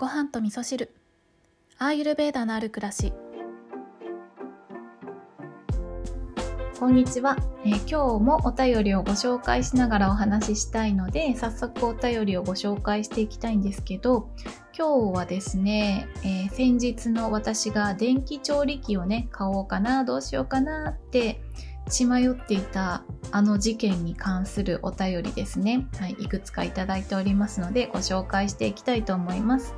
[0.00, 0.94] ご飯と味噌汁。
[1.76, 3.12] アーユルベーダのある暮らし。
[6.78, 14.30] こんにちは、えー、今日もお便りをご紹介しながらお話ししたいので早速お便りをご紹介していきたいんですけど
[14.74, 21.42] 今日はですね、えー、先日の私が電気調理器をね買おうかなどうしようかなって
[21.90, 29.74] 血迷っていたあの事件に関するお便りですね、はい、いくつかいただいておりますのでご紹介していきたいと思います。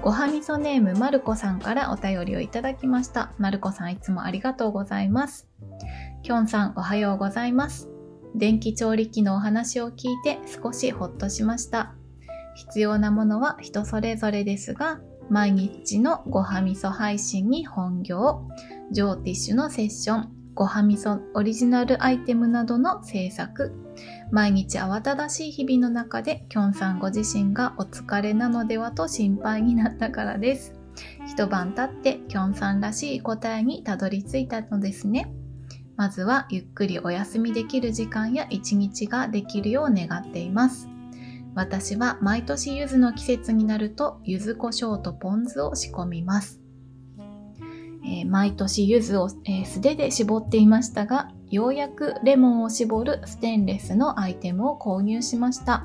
[0.00, 3.32] ごはみそネームまるこさんからお便りをいただきました。
[3.38, 5.48] まるこさんいつもありがとうございます。
[6.22, 7.88] きょんさんおはようございます。
[8.34, 11.94] 電気調理器のお話を聞いて少しほっとしました。
[12.54, 18.46] 必要なものは人それぞれですが毎日のごはみそ配信に本業
[18.90, 23.72] ジョーティッシュのセッションごはみそオリジナルアイテムなどの制作
[24.32, 30.72] 毎日慌ただしい日々の中できょんさんご自身がお疲れなのではと心配になったからです。
[31.26, 35.30] 一晩経ってきょんさんらしい答えにたどり着いたのですね。
[35.96, 40.88] まずはゆっくりお休みできる時間や一日ができるよう願っています。
[41.54, 46.58] 私は毎年柚子の季節になると柚子胡椒とポン酢を仕込みます。
[48.04, 55.84] えー、毎年柚子を、えー、素手で絞っていましたが、ようやくレモンを絞るステンレスのアイテムを購入しました。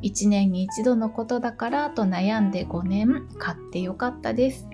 [0.00, 4.66] 1年に一度のことだからと悩んで5年買ってよかったです。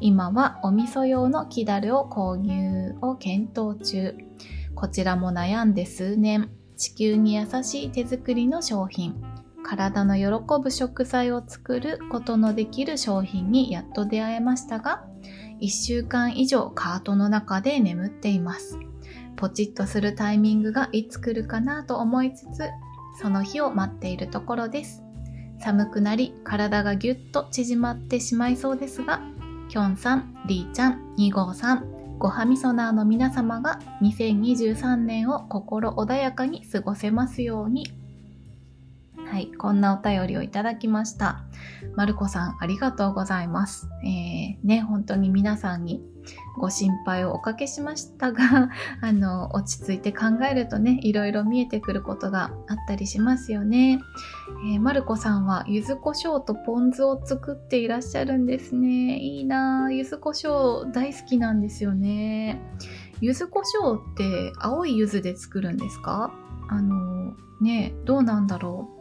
[0.00, 4.14] 今はお味噌用の木だるを購入を検討中。
[4.76, 6.50] こちらも悩んで数年。
[6.76, 9.20] 地球に優しい手作りの商品。
[9.64, 15.04] 体の喜ぶ食材を作ることのできる商品にやっと出会えましたが、
[15.60, 18.78] 1週間以上カートの中で眠っています。
[19.36, 22.70] ポチッとするタイミングがいつ来るかなと思いつつ、
[23.20, 25.02] その日を待っているところです。
[25.60, 29.22] 寒くなり、体がぎゅっと縮まってしまいそうですが、
[29.68, 37.86] きょんさん、りーちゃん、2号さん、ごはみそナーの皆様が2023年を心穏やかに過ごせますように。
[39.26, 41.44] はい、こんなお便りをいただきました。
[41.96, 43.88] まるこさん、ありがとうございます。
[44.04, 46.02] えー、ね、本当に皆さんに
[46.58, 48.70] ご心配をおかけしましたが、
[49.02, 54.00] あの、落ち着いて考えるとね、いろいろ見えてくることがあったりしますよね。
[54.72, 59.18] えー、まるこさんは、柚子胡椒とポン酢を作っていらっしゃるんですね。
[59.18, 59.92] いいなぁ。
[59.92, 62.60] 柚子胡椒大好きなんですよね。
[63.20, 66.32] 柚子胡椒って青い柚子で作るんですか？
[66.68, 68.94] あの、ね、どうなんだろう。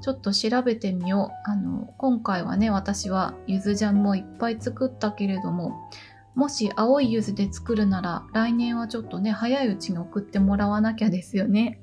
[0.00, 1.50] ちょっと調べてみよう。
[1.50, 5.90] あの、今回はね、私はゆずジャムもいっぱい作ったけれども、
[6.38, 11.80] もし青い柚子で作るなら来年はちょっとね、早いうちに送ってもらわなきゃですよね。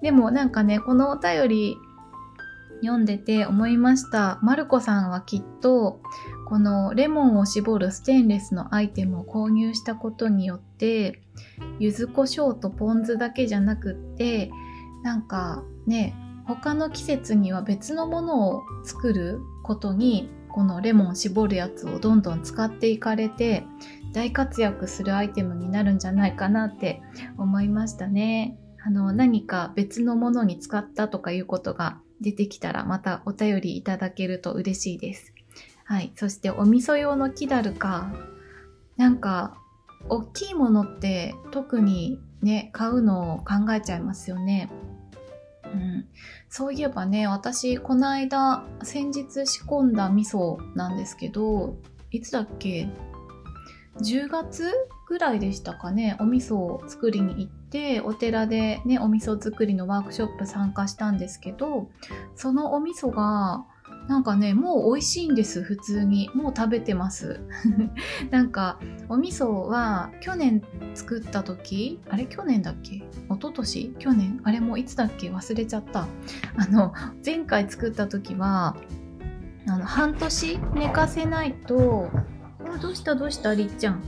[0.00, 1.76] でもなんかね、このお便り
[2.82, 4.38] 読んでて思いました。
[4.42, 6.00] まるこさんはきっと、
[6.48, 11.20] このレモンを絞るステンレスのアイテムを購入したことによって、
[11.80, 14.52] 柚子胡椒とポン酢だけじゃなくって、
[15.02, 16.14] なんかね、
[16.46, 23.66] 他の季節には別のものを作ることにこのレモン絞るやつをどんどん使っていかれて
[24.16, 27.02] 大活躍するアイテムになるんじゃないかなって
[27.36, 28.58] 思いましたね。
[28.82, 35.34] あの何か別のものに使ったとかいうことが出てきたらまたお便りいただけると嬉しいです。
[35.84, 36.12] はい。
[36.16, 38.10] そしてお味噌用の木だるか。
[38.96, 39.58] なんか
[40.08, 44.70] 大きいものって特にね、買うのを考えちゃいますよね。
[45.62, 46.06] うん、
[46.48, 51.76] そういえばね私この間先日仕込んだ味噌なんですけど
[52.12, 52.88] いつだっけ？
[54.02, 54.72] 10月
[55.08, 61.88] ぐらいでしたかねお味噌を作りに行ってお寺でねお味噌作りのワークショップ参加したんですけど
[62.34, 63.64] そのお味噌が
[64.08, 66.30] なんかね、もう美味しいんです、普通に。
[66.32, 67.40] もう食べてます。
[68.30, 70.62] なんか、お味噌は去年
[70.94, 72.96] 作った時、あれ去年だっけ？
[72.96, 73.94] 一昨年？
[73.98, 74.40] 去年？
[74.44, 75.30] あれもういつだっけ？
[75.30, 76.06] 忘れちゃった。
[76.56, 76.92] あの、
[77.24, 78.76] 前回作った時は、
[79.66, 82.08] あの、半年寝かせないと、
[82.74, 84.02] あどうしたどうしたりっちゃん。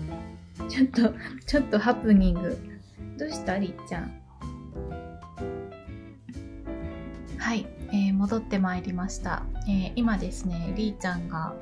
[0.68, 1.14] ちょっと、
[1.46, 2.58] ちょっとハプニング。
[3.18, 4.20] どうしたりっちゃん。
[7.38, 7.66] はい。
[7.90, 11.54] えー、戻ってまいりました、えー、今ですねりーちゃんが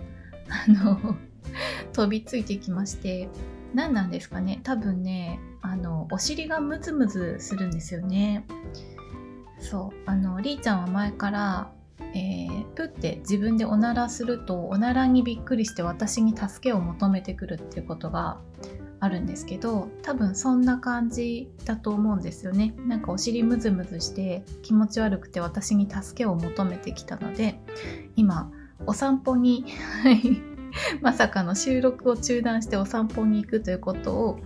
[0.49, 1.17] あの
[1.93, 3.29] 飛びついてきまして
[3.75, 8.45] 何なんですかね多分ねあのお尻がムズムズするんですよね
[9.59, 11.73] そうあのりーちゃんは前から
[12.15, 18.39] えー、プって自分でおならするとおならにびっくりして私に助けを求めてくるっていうことが
[19.01, 22.75] あるんですけど多分そんな感じだと思うんですよね。
[22.87, 27.61] なんかお尻ムズムズして気持ち悪くて私に助けを求めてきたので
[28.17, 28.51] 今
[28.87, 29.67] お散歩に
[31.01, 34.41] まさかの収録を中断してお散歩に行くということを、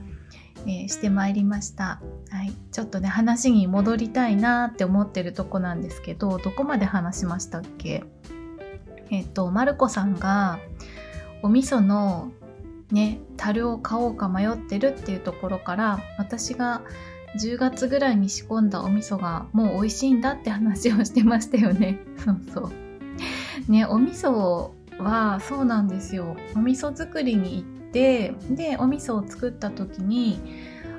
[0.66, 8.04] えー、してまいりました、はい、ちょっとね話に戻りたいなって思ってるとこなんですけどどこまで話しましたっけ？
[9.10, 10.58] えっ、ー、とまる子さんが
[11.42, 12.30] お味噌の
[12.90, 16.82] ね樽を買おうか迷ってるっていうところから私が
[17.38, 21.98] 10月ぐらいに仕込んだお味噌がもう美味しいんだって話をしてましたよね。
[22.18, 22.60] そうそ
[23.68, 23.70] う。
[23.70, 26.36] ねお味噌はそうなんですよ。
[26.54, 30.40] お味噌作りに行っってでお味噌を作った時に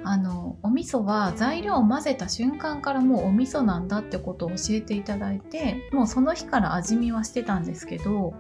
[0.04, 8.34] あのお味噌は材料を混ぜた瞬間からもうお味噌なんだってことを教えていただいてもうその日から味見はしてたんですけど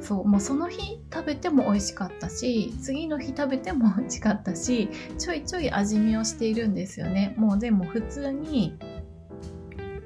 [0.00, 4.88] そうもうその日食べても美味しかったし次の日食べても美味しかったし
[5.18, 7.34] ちょいちょい味見をしているんですよね。
[7.36, 8.76] もうでも普通に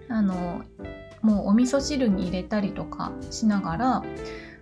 [0.08, 0.62] あの
[1.24, 4.02] もうお味噌汁に入れたりとかしながら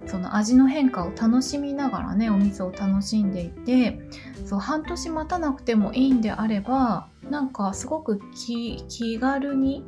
[0.06, 3.98] その味の変化を楽しみながらねお味噌を楽しんでいて
[4.46, 9.84] そう半年待たなくてもいいんであればなんかすごく気軽に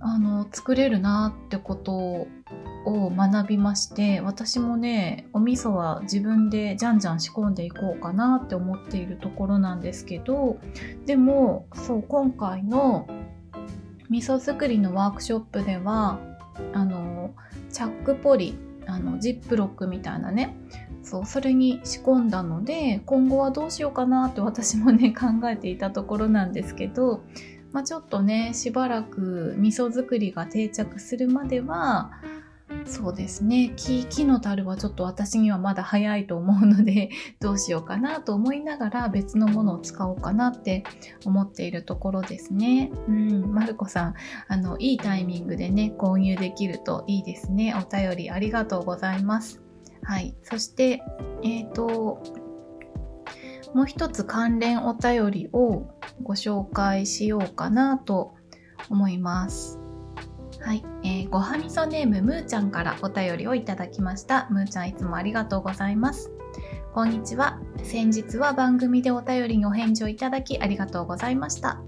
[0.00, 2.26] あの作れるなってこと
[2.86, 10.58] を学びまして私もねお味噌は自分でじゃんじゃん仕込んでいこうかなって思っているところなんですけど
[11.06, 13.06] でもそう今回の
[14.10, 16.18] 味噌作りのワークショップでは
[16.72, 17.34] あの
[17.70, 20.56] チャックポリあのジップロックみたいなね。
[21.02, 27.22] そうそれに仕込んだので今後はどうしようかなって私もね 考えていたところなんですけど、
[27.72, 32.10] まあ、ちょっとねしばらく味噌作りが定着するまでは
[32.84, 37.10] そうですね木木の樽はちょっと私にはまだ早いと思うので
[37.40, 40.84] どうしようかなと思いながら別のものを使おうかなって
[41.24, 42.90] 思っているところですね。
[43.08, 44.14] うん、まるこさん
[44.48, 47.74] あのいいタイミングでね購入できるといいですね。
[47.74, 49.62] お便りありがとうございます。
[50.02, 51.02] はい、そして
[51.42, 52.22] えっ、ー、と
[53.74, 55.86] もう一つ関連お便りを
[56.22, 58.34] ご紹介しようかなと
[58.90, 59.78] 思います。
[60.68, 64.48] はい、えー、ごはみそネームむーちゃんからお便りをいただきました。
[64.50, 66.30] むーちゃんいつもありがとうございます。
[66.92, 67.58] こんにちは。
[67.82, 71.80] 先日は番組でお便りにお返事をいただきありがとうございました。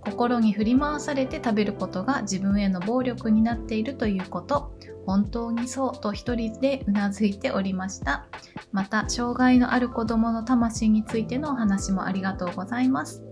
[0.00, 4.74] 心に振り回されて食べることが自分への暴力になっているということ、
[5.04, 8.28] 本当にそうと一人でうなずいておりました。
[8.72, 13.25] また、障害のある子供の魂についてのお話もありがとうございます。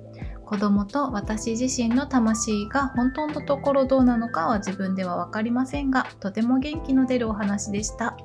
[0.55, 8.17] 子供と私自身の魂が本当のところどうなのかは自分では分かりませんがとても元気の出るお話でした。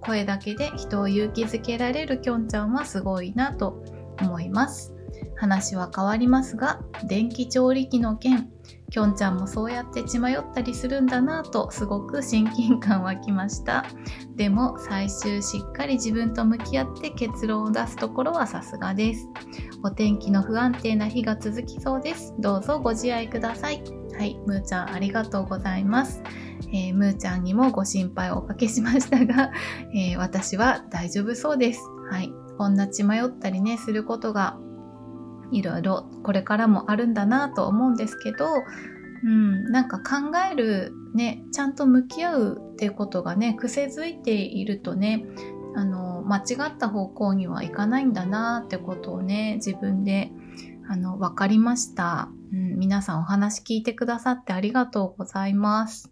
[0.00, 3.84] 声だけで人を勇気づけられるきょんちゃんはすごいなと
[4.20, 4.92] 思います。
[5.36, 8.50] 話は変わりますが電気調理器の件
[8.90, 13.84] きょんちゃんもそうやって血迷ったりするんだなぁとすごく親近感湧きました
[14.36, 19.28] でも最終しっかり自分と向き合って結論を出すところはさすがです
[19.82, 23.82] お天気の不安定な日が続きそうですどうぞご自愛ください
[24.18, 26.22] はいむーちゃんありがとうございます
[26.72, 29.52] えー、むーちゃんにもご心配をおかけしましたが、
[29.94, 31.80] えー、私は大丈夫そうです。
[32.10, 32.32] はい。
[32.58, 34.58] こんな血迷ったりね、することが
[35.52, 38.46] いろいろこれからもあるんだなと思うんですけど、
[39.24, 45.24] うん、なんか考えるねちゃんと向き合うっていうことがね癖づいているとね
[45.74, 50.30] あの間違った方向にはいかないんだなってことをね自分で
[50.88, 56.10] あの分かりました、うん、皆さんお話聞いてくださってありがとうございます。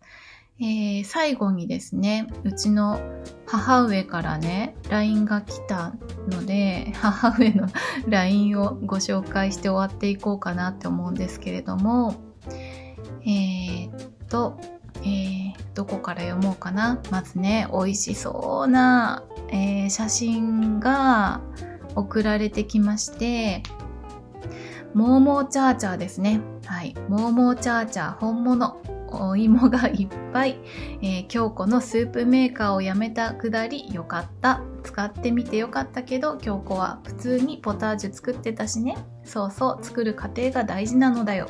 [0.58, 2.98] えー、最後にですね、うちの
[3.46, 5.94] 母上からね、LINE が来た
[6.28, 7.68] ので、 母上の
[8.08, 12.14] LINE をご紹介して終わっていこうかなって思うんですけれども、
[13.26, 14.58] えー、っと、
[15.02, 17.00] えー、どこから読もうかな。
[17.10, 21.42] まずね、美味しそうな、え、写真が
[21.94, 23.62] 送られてきまして、
[24.94, 26.40] モーモーチャーチャーですね。
[26.64, 26.94] はい。
[27.08, 28.80] モーモーチャーチャー本物。
[29.22, 30.58] お芋がいっぱい、
[31.02, 34.62] えー、京子のスープメーカーをやめたくだりよかった。
[34.86, 38.96] 使ってみてよかったけど京子は普通にポタージュ作ってたしね。
[39.24, 41.48] そうそう作る過程が大事なのだよ。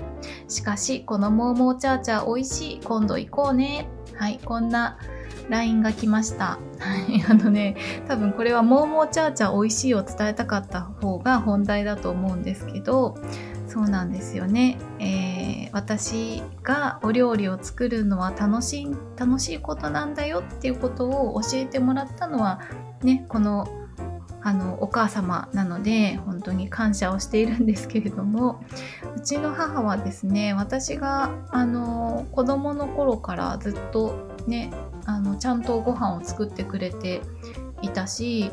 [0.49, 2.81] しかしこのモーモーチャーチャー美味しい。
[2.83, 3.89] 今度行こうね。
[4.15, 4.99] はいこんな
[5.49, 6.59] LINE が来ました。
[6.79, 7.77] はい、 あのね、
[8.09, 13.17] 多分これはモーモーチャーチャー美味しいを伝えたかった方が本題だと思うんですけど、
[13.77, 14.79] そうなんですよね。
[15.01, 22.59] えー、私がお料理を作るのは楽しい、楽しいことなんだよっていうことを教えてもらったのは、
[23.03, 23.69] ね、この
[24.41, 28.63] あのお母様なので本当に感謝をしているんですけれども
[29.17, 34.71] うちの母はですね私があの子供の頃からずっとね
[35.05, 37.23] あのちゃんとご飯を作ってくれて
[37.83, 38.53] いたし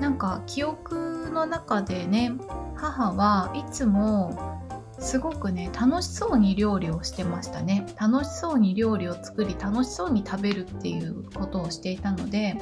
[0.00, 2.32] なんか記憶の中でね
[2.76, 4.60] 母はいつも
[4.98, 7.86] すごくね楽しそうに料理をしてましたね。
[7.98, 12.56] 楽しそうに料理を作り楽しそうに食べるっていうことをしていたので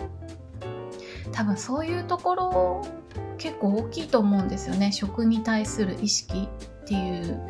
[1.33, 2.87] 多分そういうところ
[3.39, 4.93] 結構大きいと思うんですよね。
[4.93, 6.49] 食に対する意識
[6.83, 7.41] っていう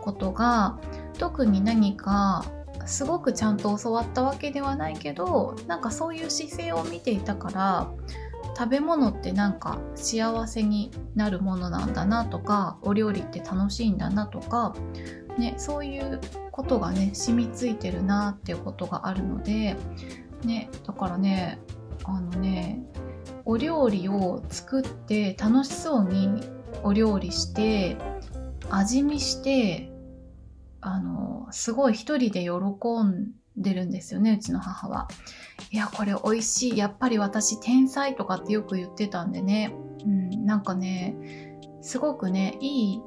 [0.00, 0.78] ことが
[1.18, 2.44] 特に何か
[2.86, 7.90] すごくちゃんと教わったわけではないけどなんかそういう姿勢を見ていたから
[8.60, 14.76] 食べ物ってなんか幸せになるものなんだなとかお料理って楽しいんだなとか、
[15.38, 16.20] ね、そういう
[16.52, 19.76] ことがね染みついてるなっていうことがあるので、
[20.44, 21.58] ね、だからね
[22.04, 22.84] あのね
[23.46, 26.42] お料理を作って楽しそうに
[26.82, 27.96] お料理して
[28.68, 29.90] 味見して
[30.82, 35.08] あのすごい一人で喜んでるんですよねうちの母は。
[35.70, 36.76] いやこれ美味しい。
[36.76, 39.74] やっぱり私天才とかってよく言ってたんでね、
[40.04, 41.14] うん、なんかね
[41.82, 43.02] すごくねいい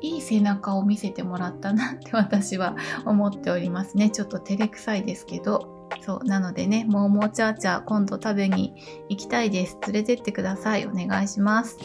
[0.00, 4.10] いい背中を見せてもらったなって 私は思っておりますね。
[4.10, 5.76] ちょっと照れくさいですけど。
[6.02, 8.74] そうなのでねもうもうちゃーちゃ今度食べに
[9.08, 9.78] 行きたいです。
[9.86, 10.86] 連れてってください。
[10.86, 11.78] お願いします。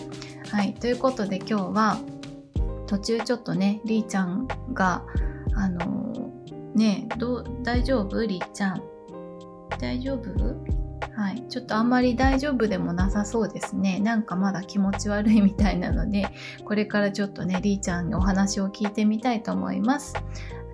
[0.49, 1.97] はいということで今日は
[2.85, 8.25] 途中ちょっとねりーちゃんがー、ねどう大丈夫？
[8.25, 8.81] りーちゃん
[9.79, 10.23] 大丈夫？
[11.15, 11.43] はい。
[11.49, 13.99] ちょっとあんまり大丈夫でもなさそうですね。
[13.99, 16.27] なんかまだ気持ち悪いみたいなので、
[16.65, 20.15] これからちょっとね、りーちゃんにお話を聞いてみたいと思います。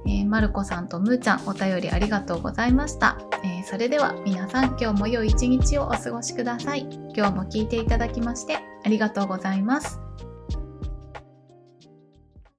[0.06, 3.18] えー、まるこさんとむーちゃん、お便りありがとうございました。
[3.44, 6.88] えー、それでは皆さん、今日も良い一日をお過ごしください。
[7.15, 10.00] 今日も聞いていただきましてありがとうございます。